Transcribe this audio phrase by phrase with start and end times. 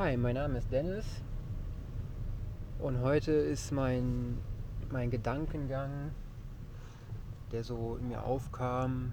[0.00, 1.04] Hi, mein Name ist Dennis
[2.78, 4.38] und heute ist mein,
[4.92, 6.12] mein Gedankengang,
[7.50, 9.10] der so in mir aufkam,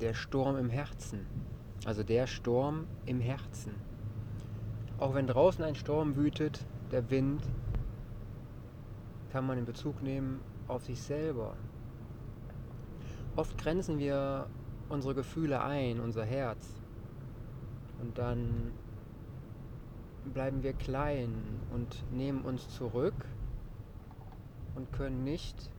[0.00, 1.26] der Sturm im Herzen.
[1.84, 3.74] Also der Sturm im Herzen.
[4.96, 7.42] Auch wenn draußen ein Sturm wütet, der Wind,
[9.32, 11.56] kann man in Bezug nehmen auf sich selber.
[13.36, 14.46] Oft grenzen wir
[14.88, 16.66] unsere Gefühle ein, unser Herz.
[18.00, 18.72] Und dann
[20.24, 21.34] bleiben wir klein
[21.72, 23.26] und nehmen uns zurück
[24.74, 25.70] und können nicht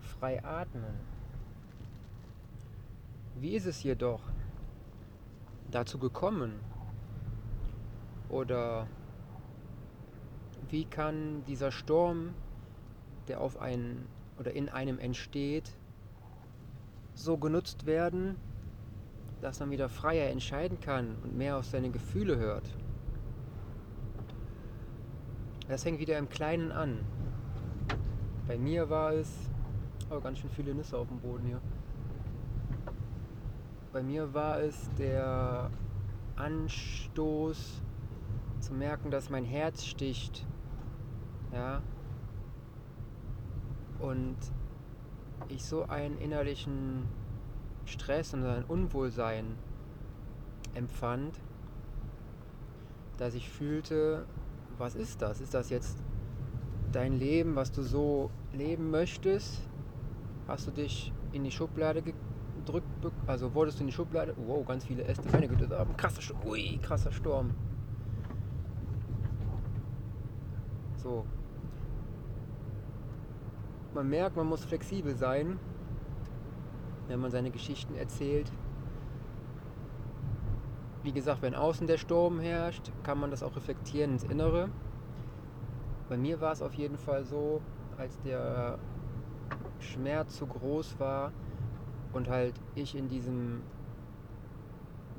[0.00, 0.94] frei atmen.
[3.38, 4.22] Wie ist es jedoch
[5.70, 6.60] dazu gekommen?
[8.28, 8.88] Oder
[10.68, 12.34] wie kann dieser Sturm,
[13.28, 14.08] der auf einen
[14.38, 15.70] oder in einem entsteht,
[17.14, 18.36] so genutzt werden,
[19.40, 22.68] dass man wieder freier entscheiden kann und mehr auf seine Gefühle hört?
[25.68, 27.00] Das fängt wieder im Kleinen an.
[28.46, 29.32] Bei mir war es.
[30.10, 31.60] Oh, ganz schön viele Nüsse auf dem Boden hier.
[33.92, 35.70] Bei mir war es der
[36.36, 37.82] Anstoß
[38.60, 40.46] zu merken, dass mein Herz sticht.
[41.52, 41.82] Ja.
[43.98, 44.36] Und
[45.48, 47.08] ich so einen innerlichen
[47.86, 49.56] Stress und ein Unwohlsein
[50.74, 51.40] empfand,
[53.16, 54.26] dass ich fühlte,
[54.78, 55.40] was ist das?
[55.40, 55.96] Ist das jetzt
[56.92, 59.60] dein Leben, was du so leben möchtest?
[60.46, 62.86] Hast du dich in die Schublade gedrückt?
[63.26, 64.34] Also wurdest du in die Schublade?
[64.46, 65.28] Wow, ganz viele Äste.
[65.32, 66.40] Meine Güte, da krasser Sturm.
[66.46, 67.50] Ui, krasser Sturm.
[70.96, 71.24] So.
[73.94, 75.58] Man merkt, man muss flexibel sein,
[77.08, 78.52] wenn man seine Geschichten erzählt.
[81.06, 84.70] Wie gesagt, wenn außen der Sturm herrscht, kann man das auch reflektieren ins Innere.
[86.08, 87.62] Bei mir war es auf jeden Fall so,
[87.96, 88.76] als der
[89.78, 91.32] Schmerz zu groß war
[92.12, 93.62] und halt ich in diesem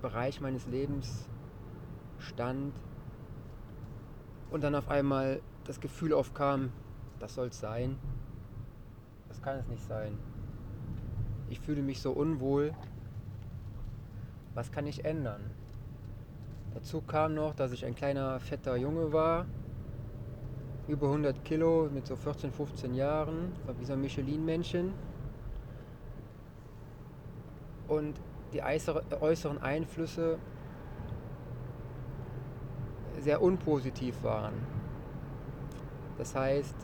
[0.02, 1.30] Bereich meines Lebens
[2.20, 2.74] stand
[4.52, 6.74] und dann auf einmal das Gefühl aufkam,
[7.18, 7.98] das soll es sein.
[9.30, 10.18] Das kann es nicht sein.
[11.48, 12.74] Ich fühle mich so unwohl.
[14.54, 15.50] Was kann ich ändern?
[16.74, 19.46] Dazu kam noch, dass ich ein kleiner, fetter Junge war,
[20.88, 24.94] über 100 Kilo mit so 14, 15 Jahren, war wie so ein Michelin-Männchen.
[27.88, 28.16] Und
[28.54, 30.38] die äußeren Einflüsse
[33.20, 34.54] sehr unpositiv waren.
[36.18, 36.76] Das heißt,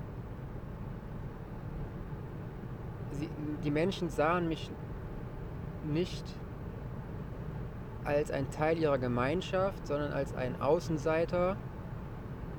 [3.64, 4.70] die Menschen sahen mich
[5.86, 6.26] nicht
[8.06, 11.56] als ein Teil ihrer Gemeinschaft, sondern als ein Außenseiter,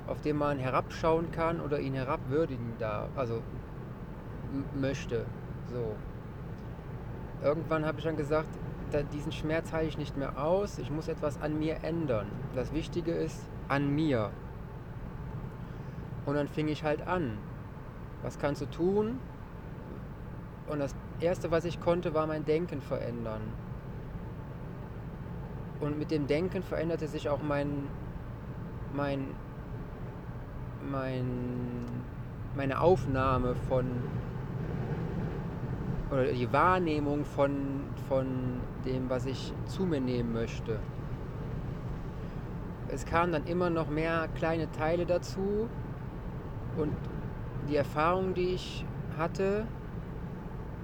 [0.07, 3.41] auf den man herabschauen kann oder ihn herabwürdigen darf, also
[4.73, 5.25] möchte.
[5.71, 5.95] So.
[7.43, 8.49] Irgendwann habe ich dann gesagt,
[8.91, 12.27] da, diesen Schmerz halte ich nicht mehr aus, ich muss etwas an mir ändern.
[12.55, 14.31] Das Wichtige ist an mir.
[16.25, 17.37] Und dann fing ich halt an.
[18.23, 19.19] Was kannst du tun?
[20.67, 23.41] Und das Erste, was ich konnte, war mein Denken verändern.
[25.79, 27.87] Und mit dem Denken veränderte sich auch mein,
[28.93, 29.27] mein,
[30.89, 31.25] mein,
[32.55, 33.85] meine Aufnahme von
[36.11, 38.27] oder die Wahrnehmung von, von
[38.85, 40.79] dem, was ich zu mir nehmen möchte.
[42.87, 45.67] Es kamen dann immer noch mehr kleine Teile dazu
[46.77, 46.93] und
[47.67, 48.85] die Erfahrung, die ich
[49.17, 49.65] hatte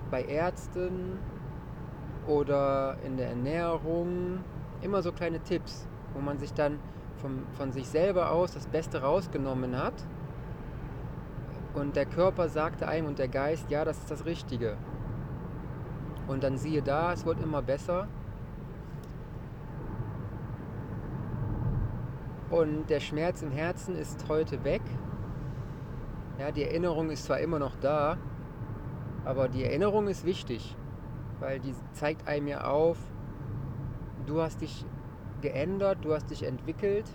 [0.09, 1.19] bei Ärzten
[2.27, 4.39] oder in der Ernährung,
[4.81, 6.79] immer so kleine Tipps, wo man sich dann
[7.17, 9.93] vom, von sich selber aus das Beste rausgenommen hat.
[11.73, 14.77] Und der Körper sagte einem und der Geist, ja, das ist das Richtige.
[16.27, 18.07] Und dann siehe da, es wird immer besser.
[22.49, 24.81] Und der Schmerz im Herzen ist heute weg.
[26.37, 28.17] Ja, die Erinnerung ist zwar immer noch da,
[29.23, 30.75] aber die Erinnerung ist wichtig,
[31.39, 32.97] weil die zeigt einem ja auf,
[34.27, 34.85] du hast dich
[35.41, 37.05] geändert, du hast dich entwickelt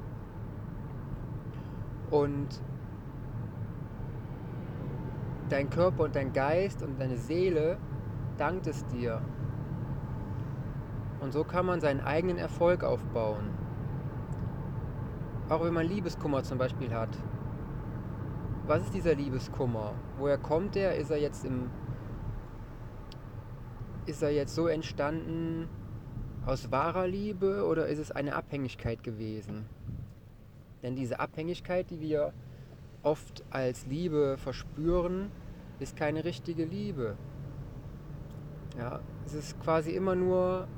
[2.11, 2.49] und
[5.49, 7.79] dein Körper und dein Geist und deine Seele
[8.37, 9.21] dankt es dir.
[11.21, 13.51] Und so kann man seinen eigenen Erfolg aufbauen.
[15.49, 17.17] Auch wenn man Liebeskummer zum Beispiel hat.
[18.67, 19.93] Was ist dieser Liebeskummer?
[20.19, 20.97] Woher kommt der?
[20.97, 21.71] Ist er jetzt im
[24.07, 25.69] ist er jetzt so entstanden,
[26.47, 29.67] aus wahrer Liebe oder ist es eine Abhängigkeit gewesen?
[30.83, 32.33] Denn diese Abhängigkeit, die wir
[33.03, 35.31] oft als Liebe verspüren,
[35.81, 37.17] ist keine richtige Liebe.
[38.79, 40.69] Ja, es ist quasi immer nur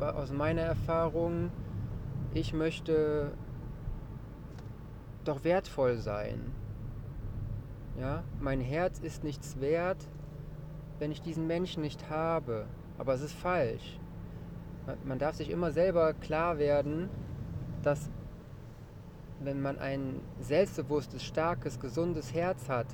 [0.00, 1.50] aus meiner Erfahrung,
[2.34, 3.32] ich möchte
[5.24, 6.52] doch wertvoll sein.
[7.98, 10.08] Ja, mein Herz ist nichts wert,
[10.98, 12.66] wenn ich diesen Menschen nicht habe.
[12.98, 13.98] Aber es ist falsch.
[15.04, 17.08] Man darf sich immer selber klar werden,
[17.82, 18.10] dass
[19.40, 22.86] wenn man ein selbstbewusstes, starkes, gesundes Herz hat,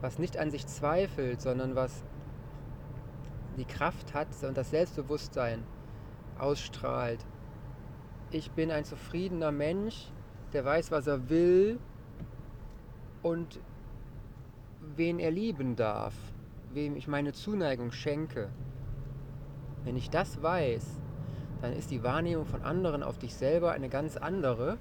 [0.00, 2.04] was nicht an sich zweifelt, sondern was
[3.56, 5.64] die Kraft hat und das Selbstbewusstsein
[6.38, 7.24] ausstrahlt.
[8.30, 10.12] Ich bin ein zufriedener Mensch,
[10.52, 11.78] der weiß, was er will
[13.22, 13.60] und
[14.96, 16.14] wen er lieben darf,
[16.72, 18.50] wem ich meine Zuneigung schenke.
[19.88, 21.00] Wenn ich das weiß,
[21.62, 24.76] dann ist die Wahrnehmung von anderen auf dich selber eine ganz andere.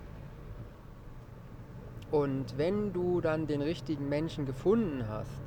[2.11, 5.41] Und wenn du dann den richtigen Menschen gefunden hast,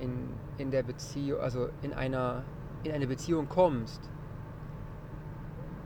[0.00, 2.44] in, in der Beziehung, also in einer
[2.84, 4.10] in eine Beziehung kommst,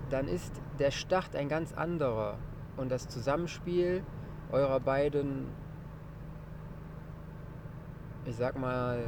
[0.08, 2.36] dann ist der Start ein ganz anderer
[2.76, 4.02] und das Zusammenspiel
[4.50, 5.46] eurer beiden,
[8.24, 9.04] ich sag mal,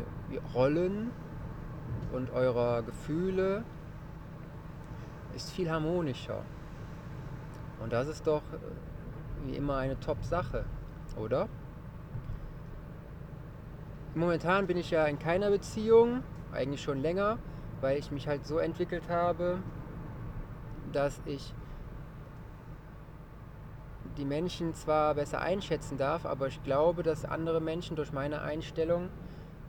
[0.54, 1.10] Rollen
[2.12, 3.64] und eurer Gefühle
[5.34, 6.42] ist viel harmonischer.
[7.82, 10.64] Und das ist doch äh, wie immer eine Top-Sache,
[11.16, 11.48] oder?
[14.14, 16.22] Momentan bin ich ja in keiner Beziehung,
[16.52, 17.38] eigentlich schon länger,
[17.80, 19.58] weil ich mich halt so entwickelt habe,
[20.92, 21.54] dass ich
[24.18, 29.08] die Menschen zwar besser einschätzen darf, aber ich glaube, dass andere Menschen durch meine Einstellung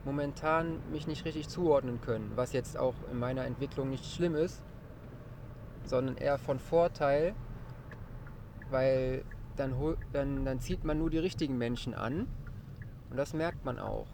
[0.04, 4.62] momentan mich nicht richtig zuordnen können, was jetzt auch in meiner Entwicklung nicht schlimm ist,
[5.84, 7.34] sondern eher von Vorteil,
[8.70, 9.24] weil
[9.56, 9.74] dann,
[10.12, 12.26] dann, dann zieht man nur die richtigen Menschen an
[13.10, 14.06] und das merkt man auch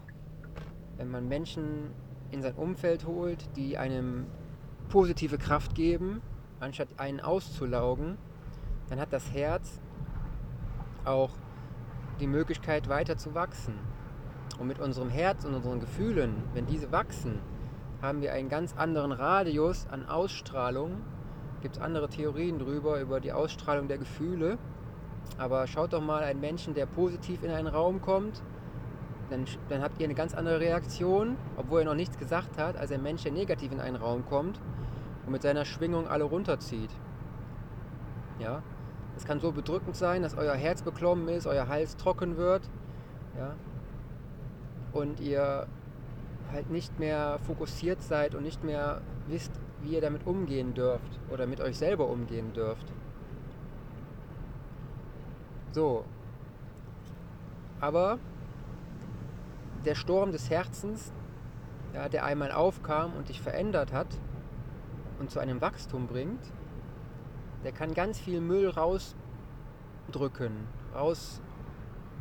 [1.01, 1.89] wenn man Menschen
[2.29, 4.27] in sein Umfeld holt, die einem
[4.89, 6.21] positive Kraft geben,
[6.59, 8.19] anstatt einen auszulaugen,
[8.87, 9.79] dann hat das Herz
[11.03, 11.31] auch
[12.19, 13.73] die Möglichkeit weiter zu wachsen.
[14.59, 17.39] Und mit unserem Herz und unseren Gefühlen, wenn diese wachsen,
[18.01, 20.97] haben wir einen ganz anderen Radius an Ausstrahlung.
[21.61, 24.57] Gibt es andere Theorien drüber, über die Ausstrahlung der Gefühle.
[25.37, 28.41] Aber schaut doch mal einen Menschen, der positiv in einen Raum kommt,
[29.31, 32.91] dann, dann habt ihr eine ganz andere Reaktion, obwohl er noch nichts gesagt hat, als
[32.91, 34.59] ein Mensch, der negativ in einen Raum kommt
[35.25, 36.89] und mit seiner Schwingung alle runterzieht.
[38.39, 38.61] Ja,
[39.15, 42.69] es kann so bedrückend sein, dass euer Herz beklommen ist, euer Hals trocken wird,
[43.37, 43.55] ja,
[44.93, 45.67] und ihr
[46.51, 49.51] halt nicht mehr fokussiert seid und nicht mehr wisst,
[49.81, 52.85] wie ihr damit umgehen dürft oder mit euch selber umgehen dürft.
[55.71, 56.03] So.
[57.79, 58.19] Aber
[59.85, 61.11] der Sturm des Herzens,
[61.93, 64.07] ja, der einmal aufkam und dich verändert hat
[65.19, 66.51] und zu einem Wachstum bringt,
[67.63, 70.51] der kann ganz viel Müll rausdrücken,
[70.93, 71.41] raus,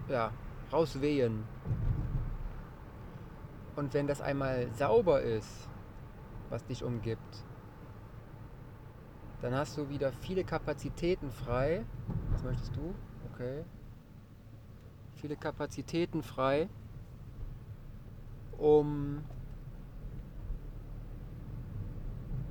[0.08, 0.32] ja,
[0.72, 1.44] rauswehen.
[3.80, 5.66] Und wenn das einmal sauber ist,
[6.50, 7.46] was dich umgibt,
[9.40, 11.86] dann hast du wieder viele Kapazitäten frei.
[12.32, 12.94] Was möchtest du?
[13.32, 13.64] Okay.
[15.14, 16.68] Viele Kapazitäten frei,
[18.58, 19.24] um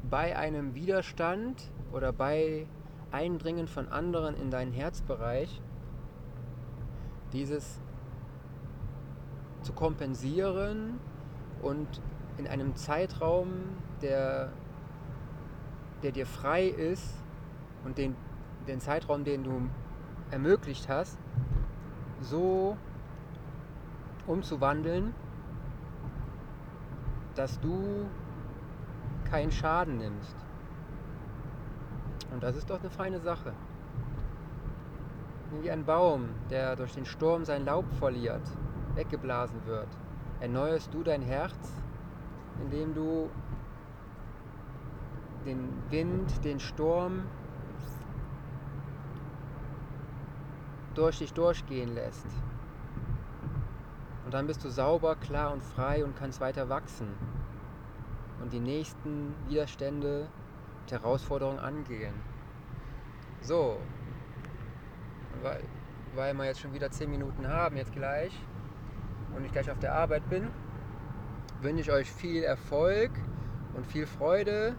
[0.10, 2.66] bei einem Widerstand oder bei
[3.12, 5.62] Eindringen von anderen in deinen Herzbereich
[7.34, 7.80] dieses
[9.62, 11.00] zu kompensieren
[11.62, 11.88] und
[12.38, 13.50] in einem Zeitraum,
[14.02, 14.52] der,
[16.04, 17.16] der dir frei ist
[17.84, 18.16] und den,
[18.68, 19.70] den Zeitraum, den du
[20.32, 21.18] ermöglicht hast,
[22.22, 22.78] so
[24.28, 25.14] umzuwandeln,
[27.36, 28.06] dass du
[29.30, 30.36] keinen Schaden nimmst.
[32.32, 33.54] Und das ist doch eine feine Sache.
[35.62, 38.42] Wie ein Baum, der durch den Sturm sein Laub verliert,
[38.96, 39.88] weggeblasen wird,
[40.40, 41.56] erneuerst du dein Herz,
[42.62, 43.30] indem du
[45.46, 47.24] den Wind, den Sturm
[50.96, 52.28] durch dich durchgehen lässt.
[54.26, 57.08] Und dann bist du sauber, klar und frei und kannst weiter wachsen
[58.42, 60.28] und die nächsten Widerstände
[60.82, 62.14] und Herausforderungen angehen.
[63.42, 63.78] So,
[65.42, 65.64] weil,
[66.16, 68.34] weil wir jetzt schon wieder 10 Minuten haben, jetzt gleich,
[69.36, 70.48] und ich gleich auf der Arbeit bin,
[71.62, 73.12] wünsche ich euch viel Erfolg
[73.74, 74.76] und viel Freude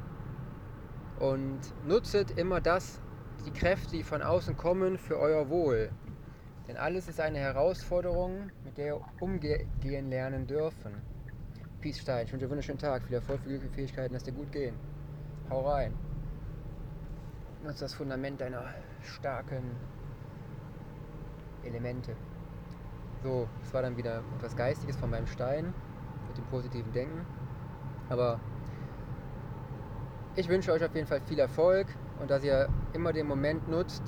[1.18, 3.00] und nutzet immer das
[3.46, 5.90] die Kräfte, die von außen kommen, für euer Wohl.
[6.68, 10.92] Denn alles ist eine Herausforderung, mit der ihr umgehen lernen dürfen.
[11.80, 14.52] Peace Stein, ich wünsche dir einen wunderschönen Tag, viel Erfolg, viele Fähigkeiten, dass dir gut
[14.52, 14.74] gehen.
[15.48, 15.94] Hau rein.
[17.64, 18.64] Nutze das Fundament deiner
[19.02, 19.76] starken
[21.64, 22.14] Elemente.
[23.22, 25.74] So, das war dann wieder etwas Geistiges von meinem Stein
[26.28, 27.26] mit dem positiven Denken.
[28.08, 28.40] Aber
[30.36, 31.86] ich wünsche euch auf jeden Fall viel Erfolg
[32.18, 34.02] und dass ihr immer den Moment nutzt,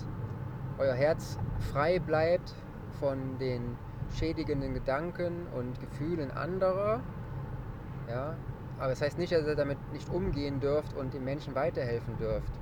[0.78, 1.38] euer Herz
[1.72, 2.54] frei bleibt
[3.00, 3.76] von den
[4.14, 7.00] schädigenden Gedanken und Gefühlen anderer.
[8.08, 8.34] Ja,
[8.78, 12.52] aber das heißt nicht, dass ihr damit nicht umgehen dürft und den Menschen weiterhelfen dürft.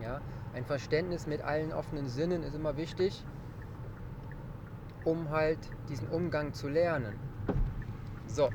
[0.00, 0.20] Ja,
[0.54, 3.24] ein Verständnis mit allen offenen Sinnen ist immer wichtig,
[5.04, 7.18] um halt diesen Umgang zu lernen.
[8.26, 8.50] So.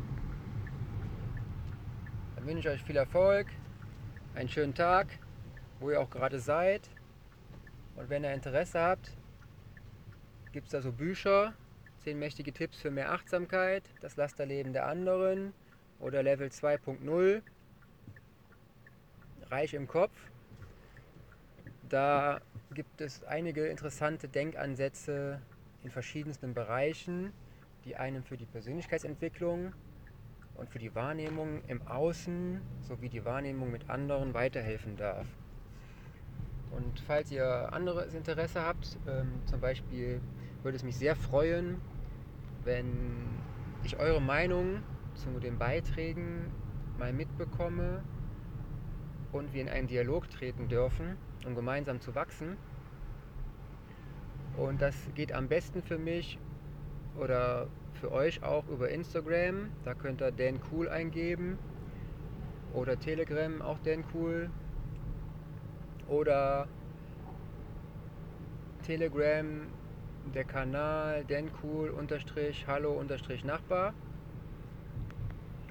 [2.35, 3.47] Dann wünsche ich euch viel Erfolg,
[4.35, 5.07] einen schönen Tag,
[5.79, 6.89] wo ihr auch gerade seid.
[7.95, 9.11] Und wenn ihr Interesse habt,
[10.51, 11.53] gibt es da so Bücher,
[12.03, 15.53] 10 mächtige Tipps für mehr Achtsamkeit, das Lasterleben der anderen
[15.99, 17.41] oder Level 2.0,
[19.49, 20.15] reich im Kopf.
[21.89, 22.41] Da
[22.73, 25.41] gibt es einige interessante Denkansätze
[25.87, 27.31] in verschiedensten Bereichen,
[27.85, 29.71] die einem für die Persönlichkeitsentwicklung
[30.55, 35.25] und für die Wahrnehmung im Außen sowie die Wahrnehmung mit anderen weiterhelfen darf.
[36.71, 40.19] Und falls ihr anderes Interesse habt, ähm, zum Beispiel
[40.61, 41.79] würde es mich sehr freuen,
[42.65, 43.39] wenn
[43.83, 46.51] ich eure Meinung zu den Beiträgen
[46.99, 48.03] mal mitbekomme
[49.31, 51.15] und wir in einen Dialog treten dürfen,
[51.45, 52.57] um gemeinsam zu wachsen.
[54.57, 56.39] Und das geht am besten für mich
[57.15, 59.69] oder für euch auch über Instagram.
[59.85, 61.57] Da könnt ihr Dan Cool eingeben.
[62.73, 64.49] Oder Telegram auch Dan Cool.
[66.07, 66.67] Oder
[68.83, 69.45] Telegram
[70.33, 73.93] der Kanal Dan Cool unterstrich Hallo unterstrich Nachbar.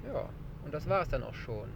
[0.05, 0.29] Ja,
[0.63, 1.69] und das war es dann auch schon.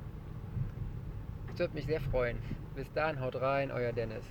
[1.49, 2.37] Das würde mich sehr freuen.
[2.75, 4.25] Bis dann, haut rein, euer Dennis.